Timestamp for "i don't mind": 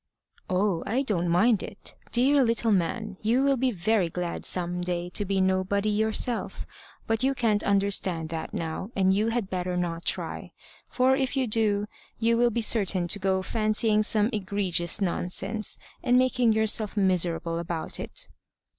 0.87-1.61